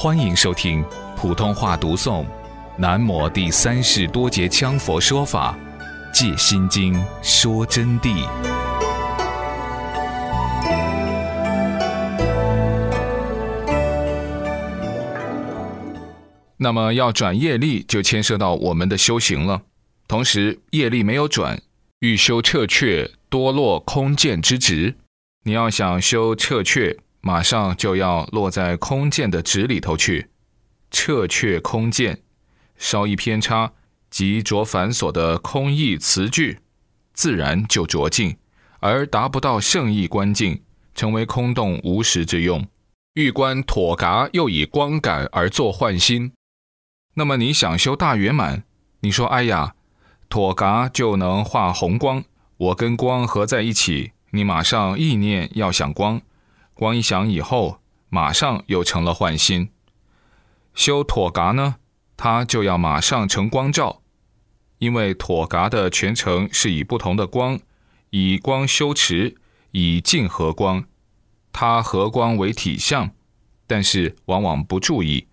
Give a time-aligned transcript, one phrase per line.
[0.00, 0.84] 欢迎收听
[1.16, 2.22] 普通话读诵
[2.76, 5.58] 《南摩第三世多杰羌佛说法·
[6.14, 8.24] 戒心经》说真谛。
[16.58, 19.62] 那么要转业力，就牵涉到我们的修行了。
[20.06, 21.60] 同时，业力没有转，
[21.98, 24.94] 欲修彻却多落空见之执。
[25.42, 26.96] 你要想修彻却。
[27.20, 30.28] 马上就要落在空见的纸里头去，
[30.90, 32.22] 彻却空见，
[32.76, 33.72] 稍一偏差
[34.08, 36.60] 即着繁琐的空意词句，
[37.12, 38.36] 自然就着境，
[38.80, 40.62] 而达不到圣意观境，
[40.94, 42.66] 成为空洞无实之用。
[43.14, 46.32] 欲观妥嘎，又以光感而作幻心。
[47.14, 48.62] 那么你想修大圆满，
[49.00, 49.74] 你说哎呀，
[50.28, 52.22] 妥嘎就能化红光，
[52.56, 56.22] 我跟光合在一起，你马上意念要想光。
[56.78, 59.70] 光一响以后，马上又成了幻心。
[60.74, 61.74] 修妥嘎呢，
[62.16, 64.00] 它就要马上成光照，
[64.78, 67.58] 因为妥嘎的全程是以不同的光，
[68.10, 69.34] 以光修持，
[69.72, 70.84] 以静和光，
[71.50, 73.10] 它和光为体相，
[73.66, 75.26] 但是往往不注意，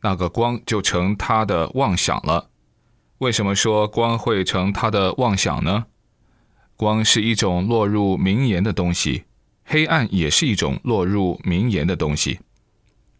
[0.00, 2.50] 那个光就成他的妄想了。
[3.18, 5.86] 为什么说光会成他的妄想呢？
[6.76, 9.26] 光是一种落入名言的东西。
[9.70, 12.40] 黑暗也是一种落入名言的东西，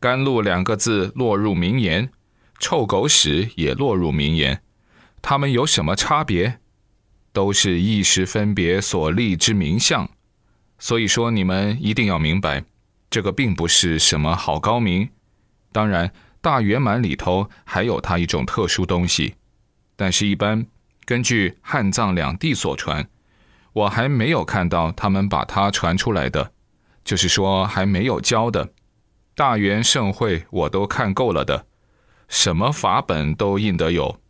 [0.00, 2.10] 甘露两个字落入名言，
[2.58, 4.60] 臭狗屎也落入名言，
[5.22, 6.58] 它们有什么差别？
[7.32, 10.10] 都是意识分别所立之名相。
[10.80, 12.64] 所以说，你们一定要明白，
[13.08, 15.08] 这个并不是什么好高明。
[15.70, 19.36] 当然，大圆满里头还有它一种特殊东西，
[19.94, 20.66] 但是，一般
[21.04, 23.08] 根据汉藏两地所传。
[23.72, 26.52] 我还没有看到他们把它传出来的，
[27.04, 28.72] 就是说还没有教的。
[29.34, 31.66] 大元盛会我都看够了的，
[32.28, 34.20] 什么法本都印得有，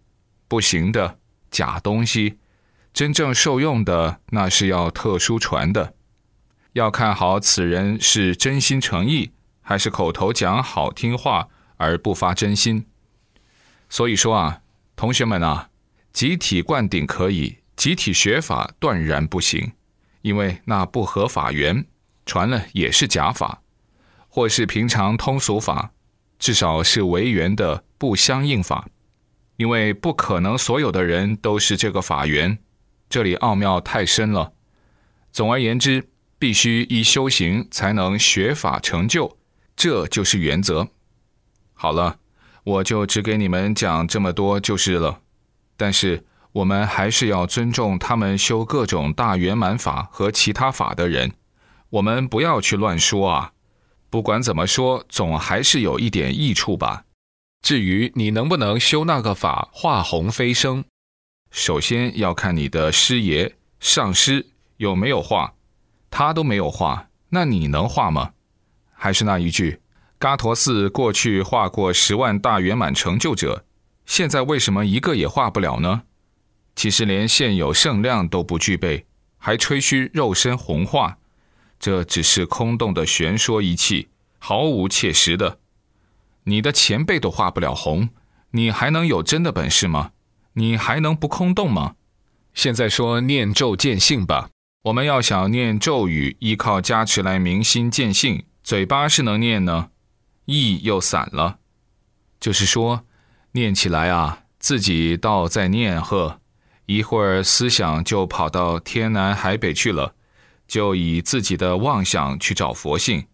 [0.47, 1.19] 不行的
[1.51, 2.39] 假东西，
[2.95, 5.95] 真正受用的那是要特殊传的，
[6.75, 12.87] 要看好此人是真心诚意，还是口头讲好听话而不发真心。
[13.89, 14.61] 所以说啊，
[14.95, 15.71] 同学们啊，
[16.13, 17.62] 集体灌顶可以。
[17.83, 19.73] 集体学法断然不行，
[20.21, 21.85] 因为那不合法源，
[22.25, 23.61] 传了也是假法，
[24.29, 25.91] 或是平常通俗法，
[26.39, 28.89] 至少是违缘的不相应法，
[29.57, 32.57] 因为不可能所有的人都是这个法源，
[33.09, 34.53] 这里奥妙太深了。
[35.33, 39.37] 总而言之，必须依修行才能学法成就，
[39.75, 40.87] 这就是原则。
[41.73, 42.21] 好了，
[42.63, 45.23] 我就只给你们讲这么多就是了，
[45.77, 46.25] 但是。
[46.53, 51.33] 我们还是要尊重他们修各种大圆满法和其他法的人，
[51.89, 53.53] 我们不要去乱说啊。
[54.11, 57.05] 不管怎么说，总还是有一点益处吧。
[57.63, 60.85] 至于你能不能修那个法化虹飞升，
[61.51, 65.55] 首先要看你的师爷上师有没有画，
[66.11, 68.33] 他都没有画，那你能画吗？
[68.93, 69.81] 还是那一句，
[70.19, 73.65] 嘎陀寺过去画过十万大圆满成就者，
[74.05, 76.03] 现在为什么一个也画不了呢？
[76.75, 79.07] 其实连现有圣量都不具备，
[79.39, 81.19] 还吹嘘肉身红化，
[81.79, 85.59] 这只是空洞的玄说一气，毫无切实的。
[86.45, 88.09] 你的前辈都化不了红，
[88.51, 90.13] 你还能有真的本事吗？
[90.55, 91.95] 你还能不空洞吗？
[92.53, 94.51] 现在说念咒见性吧，
[94.83, 99.91] 我们要想念咒语，依靠加持来明心见性，嘴巴是能念呢，
[100.45, 101.59] 意又散了，
[102.41, 103.05] 就是说
[103.53, 106.41] 念起来啊，自己倒在念呵。
[106.87, 110.15] 一会儿思想就跑到天南海北去了，
[110.67, 113.27] 就以自己的妄想去找佛性，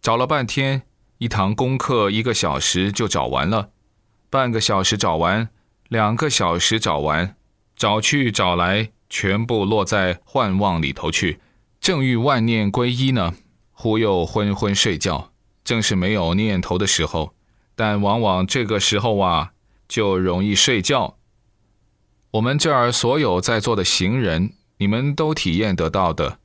[0.00, 0.82] 找了半天，
[1.18, 3.70] 一堂功课一个小时就找完了，
[4.30, 5.48] 半个小时找完，
[5.88, 7.36] 两个小时找完，
[7.76, 11.40] 找去找来，全部落在幻妄里头去。
[11.80, 13.34] 正欲万念归一呢，
[13.70, 15.30] 忽又昏昏睡觉，
[15.62, 17.34] 正是没有念头的时候，
[17.76, 19.52] 但往往这个时候啊，
[19.86, 21.17] 就容易睡觉。
[22.32, 26.38] 我们这儿所有在座的行人，你们都体验得到的，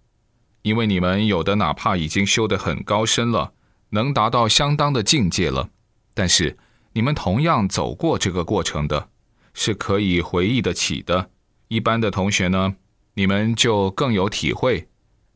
[0.61, 3.51] 因为你们有的哪怕已经修得很高深了，
[3.89, 5.69] 能达到相当的境界了，
[6.13, 6.57] 但是
[6.93, 9.09] 你们同样走过这个过程的，
[9.53, 11.29] 是可以回忆得起的。
[11.67, 12.75] 一般的同学呢，
[13.15, 14.87] 你们就更有体会，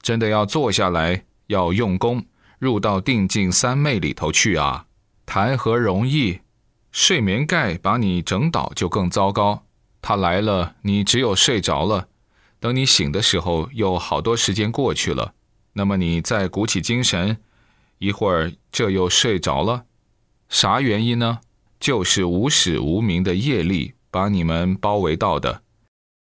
[0.01, 2.23] 真的要坐下来，要用功，
[2.57, 4.85] 入到定境三昧里头去啊，
[5.25, 6.39] 谈何容易？
[6.94, 9.67] 睡眠盖把你整倒就更糟糕。
[10.07, 12.07] 他来了，你只有睡着了。
[12.62, 15.33] 等你醒的时候，又好多时间过去了。
[15.74, 17.39] 那么你再鼓起精神，
[17.98, 19.83] 一会儿这又睡着了。
[20.48, 21.39] 啥原因呢？
[21.77, 25.62] 就是无始无明的业力把你们包围到的，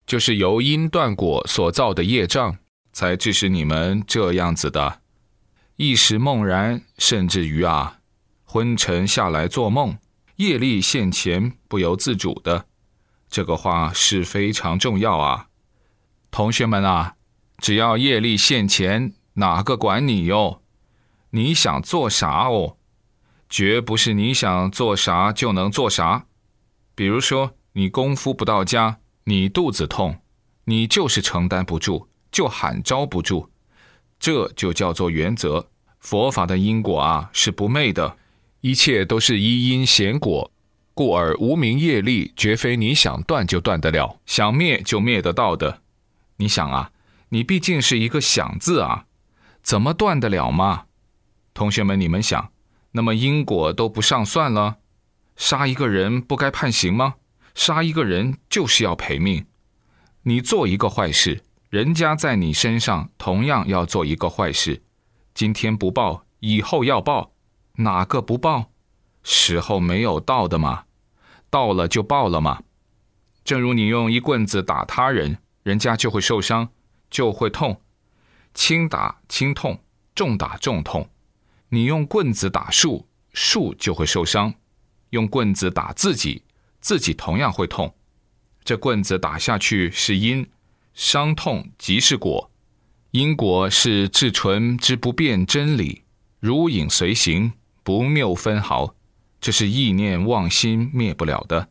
[0.06, 2.57] 就是由因断果所造的业障，
[2.91, 5.00] 才致使你们这样子的。
[5.77, 8.00] 一时梦然，甚至于啊，
[8.44, 9.97] 昏沉下来做梦，
[10.35, 12.65] 业力现前不由自主的。
[13.31, 15.48] 这个话是非常重要啊，
[16.30, 17.16] 同学们啊，
[17.60, 20.62] 只要业力现前，哪个管你哟？
[21.30, 22.75] 你想做啥哦？
[23.48, 26.25] 绝不是你想做啥就能做啥。
[26.94, 30.19] 比如说，你功夫不到家，你肚子痛，
[30.66, 33.50] 你就是承担不住，就喊招不住。
[34.19, 35.69] 这就叫做原则。
[36.00, 38.18] 佛法的因果啊，是不昧的，
[38.60, 40.51] 一切都是依因显果，
[40.93, 45.81] 故而无名业力绝非你想断就断得了，想灭就灭得到的。
[46.38, 46.91] 你想啊，
[47.29, 49.05] 你毕竟是一个想字啊，
[49.63, 50.85] 怎么断得了吗？
[51.53, 52.51] 同学们，你们想。
[52.93, 54.77] 那么因果都不上算了，
[55.38, 57.15] 杀一个人不该判刑吗？
[57.55, 59.45] 杀一个人就是要赔命。
[60.23, 64.81] 你做一个坏事，人家在你身上同样要做一个坏事。
[65.33, 67.31] 今天不报，以后要报，
[67.75, 68.70] 哪个不报？
[69.23, 70.83] 时候没有到的嘛，
[71.50, 72.63] 到了就报了嘛。
[73.44, 76.69] 正如你用一棍子打他人，人家就会受伤，
[77.09, 77.81] 就会痛。
[78.53, 79.79] 轻打轻痛，
[80.13, 81.09] 重打重痛。
[81.69, 84.53] 你用棍子打树，树就会受伤；
[85.12, 86.44] 用棍子打自己，
[86.79, 87.95] 自己同样会痛。
[88.63, 90.50] 这棍子打下去是因，
[90.94, 92.51] 伤痛即是果。
[93.12, 96.03] 因果是至纯之不变真理，
[96.39, 97.53] 如影随形，
[97.83, 98.95] 不谬分毫。
[99.41, 101.67] 这是意念妄心灭不了的。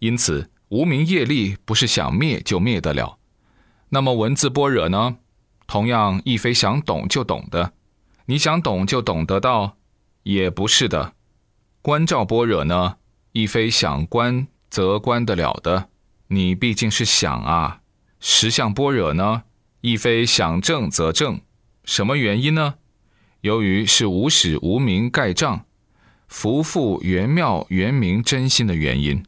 [0.00, 3.18] 因此，无名业力不是想灭就灭得了。
[3.90, 5.16] 那么文字般若呢？
[5.66, 7.72] 同样亦非想懂就懂的。
[8.26, 9.76] 你想懂就懂得到，
[10.24, 11.14] 也不是的。
[11.80, 12.96] 观照般若呢，
[13.32, 15.88] 亦非想观则观得了的。
[16.28, 17.80] 你毕竟是想啊。
[18.18, 19.44] 实相般若呢，
[19.80, 21.40] 亦非想正则正。
[21.84, 22.74] 什么原因呢？
[23.40, 25.64] 由于是无始无明盖障，
[26.32, 29.22] 福复圆妙圆明真心的原因，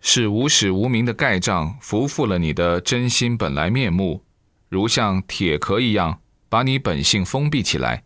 [0.00, 4.22] 是无始无明的盖障，福复了你的真心本来面目，
[4.68, 8.04] 如像铁壳一样，把你本性封闭起来。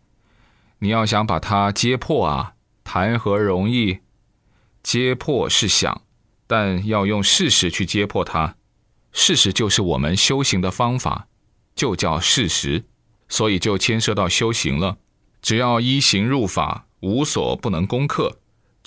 [0.79, 2.53] 你要想把它揭破啊，
[2.83, 3.99] 谈何容易？
[4.81, 6.01] 揭破是想，
[6.47, 8.55] 但要用事实去揭破它。
[9.13, 11.27] 事实就是我们修行的方法，
[11.75, 12.83] 就叫事实，
[13.29, 14.97] 所以就牵涉到修行了。
[15.39, 18.38] 只要依行入法，无所不能攻克。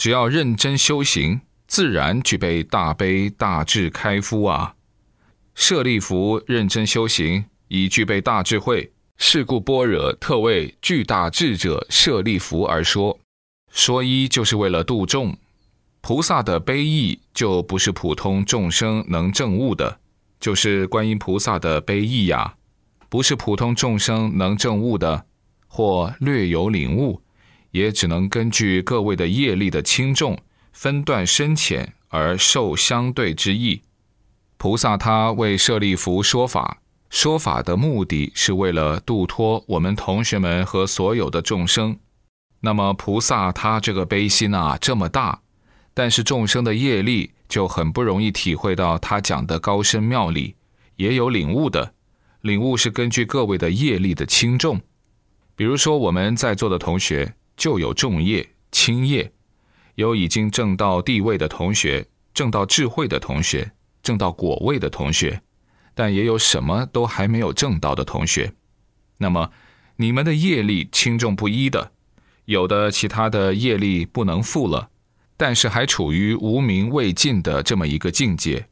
[0.02, 4.74] 只要认真修行，自然具备大悲大智开敷啊。
[5.54, 8.90] 舍利弗认真修行，已具备大智慧。
[9.16, 13.16] 是故般若特为巨大智者舍利弗而说，
[13.70, 15.36] 说一就是为了度众。
[16.00, 20.00] 菩萨的悲意就不是普通众生能证悟的，
[20.40, 22.56] 就是观音菩萨的悲意呀，
[23.08, 25.26] 不是普通众生能证悟的，
[25.68, 27.22] 或略有领悟，
[27.72, 30.38] 也只能根据各位的业力的轻重，
[30.72, 33.82] 分段深浅而受相对之意。
[34.56, 36.78] 菩萨他为舍利弗说法。
[37.10, 41.98] 说法的目的是为了度脱我们同学们和所有的众生。
[42.60, 45.42] 那么菩萨他这个悲心啊这么大，
[45.92, 50.54] 但是众生的业力就很不容易体会到他讲的高深妙理，
[50.96, 51.92] 也有领悟的。
[52.40, 54.80] 领悟是根据各位的业力的轻重。
[55.54, 59.30] 比如说我们在座的同学就有重业、轻业，
[59.94, 62.04] 有已经证到地位的同学，
[62.34, 63.70] 证到智慧的同学，
[64.02, 65.40] 证到果位的同学。
[65.94, 68.52] 但也有什么都还没有证到的同学，
[69.18, 69.52] 那么
[69.94, 71.92] 你们的业力轻重不一的，
[72.46, 74.90] 有的其他的业力不能负了，
[75.36, 78.66] 但是还处于无名未尽的这么一个境界。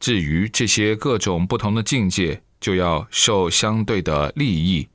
[0.00, 4.88] 至于这些各种不同的境界，就要受相对的利益。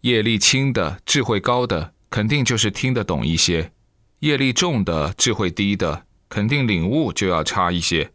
[0.00, 3.72] 业力轻的、智慧高的，肯定就是听得懂一些；
[4.20, 8.12] 业力重的、智慧低的，肯定领悟就要差一些。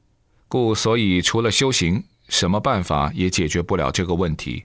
[0.48, 2.06] 故所以，除了修行。
[2.29, 4.63] 什么办法也解决不了这个问题。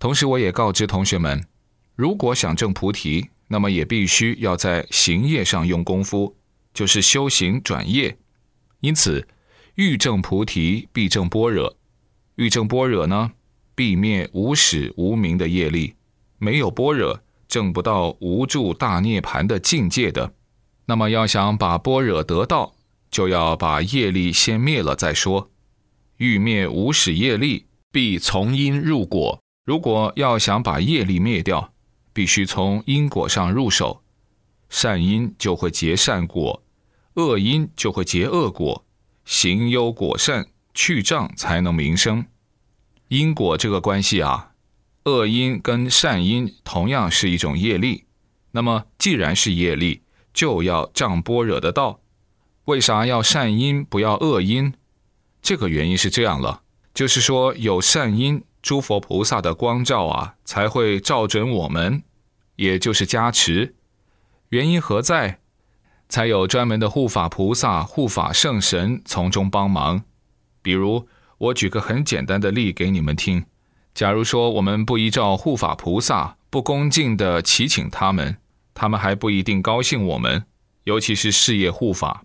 [0.00, 1.44] 同时，我也告知同学们，
[1.94, 6.34] 如果想证菩提，那么也必须要在行业上用功夫，
[6.74, 8.18] 就是修行转业。
[8.80, 9.28] 因此，
[9.76, 11.76] 欲证菩提，必证般若；
[12.34, 13.30] 欲证般若呢，
[13.76, 15.94] 必灭无始无明的业力。
[16.38, 20.34] 没有般若，证不到无住大涅槃的境界的。
[20.86, 22.74] 那么，要想把般若得到，
[23.10, 25.50] 就要把业力先灭了再说。
[26.18, 29.40] 欲灭无始业力，必从因入果。
[29.64, 31.72] 如果要想把业力灭掉，
[32.12, 34.02] 必须从因果上入手。
[34.68, 36.62] 善因就会结善果，
[37.14, 38.84] 恶因就会结恶果，
[39.24, 42.24] 行优果善，去障才能明生。
[43.08, 44.52] 因果这个关系啊，
[45.06, 48.04] 恶因跟善因同样是一种业力。
[48.50, 50.02] 那么既然是业力，
[50.34, 52.00] 就要仗般若的道。
[52.66, 54.74] 为啥要善因不要恶因？
[55.40, 62.02] 这个原因是这样了，就是说有善因，诸佛菩萨的光照啊，才会照准我们，
[62.56, 63.76] 也就是加持。
[64.48, 65.38] 原因何在？
[66.08, 70.02] 才有专门的护法菩萨、护法圣神从中帮忙。
[70.62, 71.08] 比如，
[71.38, 73.44] 我举个很简单的例给你们听：
[73.96, 78.36] 假如说我们不依照护法菩萨，不恭敬的祈请他们，
[78.74, 80.44] 他们还不一定高兴我们，
[80.84, 82.22] 尤其是事业护法。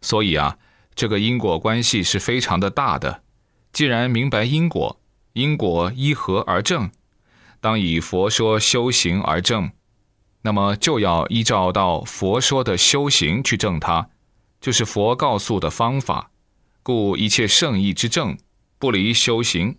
[0.00, 0.58] 所以啊，
[0.96, 3.22] 这个因果关系是非常的大的。
[3.72, 4.98] 既然明白因果，
[5.34, 6.90] 因果依何而正？
[7.60, 9.70] 当以佛说修行而正。
[10.42, 14.08] 那么就要依照到佛说的修行去证它，
[14.60, 16.32] 就是佛告诉的方法。
[16.82, 18.36] 故一切圣意之正，
[18.80, 19.78] 不离修行。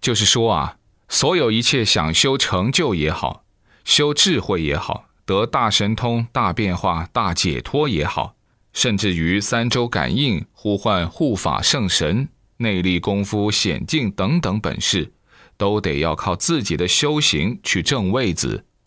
[0.00, 0.76] 就是说啊，
[1.08, 3.44] 所有一切想修成就也好，
[3.84, 8.36] 修智慧也好，得大神通、大变化、大解脱也好，
[8.72, 15.12] 甚至于三周感应、呼唤护法圣神、内力功夫显境等等本事，
[15.56, 18.64] 都得要靠自己的修行去正位子。